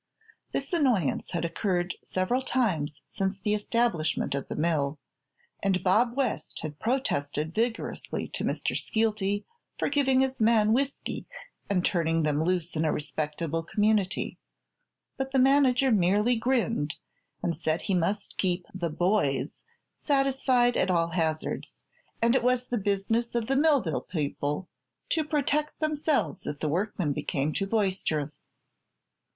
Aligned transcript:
This 0.51 0.73
annoyance 0.73 1.29
had 1.29 1.45
occurred 1.45 1.93
several 2.03 2.41
times 2.41 3.03
since 3.07 3.39
the 3.39 3.53
establishment 3.53 4.33
of 4.33 4.47
the 4.47 4.55
mill, 4.55 4.97
and 5.61 5.83
Bob 5.83 6.17
West 6.17 6.61
had 6.61 6.79
protested 6.79 7.53
vigorously 7.53 8.27
to 8.29 8.43
Mr. 8.43 8.75
Skeelty 8.75 9.45
for 9.77 9.89
giving 9.89 10.21
his 10.21 10.39
men 10.41 10.73
whiskey 10.73 11.27
and 11.69 11.85
turning 11.85 12.23
them 12.23 12.43
loose 12.43 12.75
in 12.75 12.83
a 12.83 12.91
respectable 12.91 13.61
community; 13.61 14.39
but 15.17 15.29
the 15.33 15.37
manager 15.37 15.91
merely 15.91 16.35
grinned 16.35 16.97
and 17.43 17.55
said 17.55 17.83
he 17.83 17.93
must 17.93 18.39
keep 18.39 18.65
"the 18.73 18.89
boys" 18.89 19.61
satisfied 19.93 20.75
at 20.75 20.89
all 20.89 21.09
hazards, 21.11 21.77
and 22.23 22.35
it 22.35 22.41
was 22.41 22.69
the 22.69 22.77
business 22.79 23.35
of 23.35 23.45
the 23.45 23.55
Millville 23.55 24.01
people 24.01 24.67
to 25.09 25.23
protect 25.23 25.79
themselves 25.79 26.47
if 26.47 26.59
the 26.59 26.69
workmen 26.69 27.13
became 27.13 27.53
too 27.53 27.67
boisterous. 27.67 28.51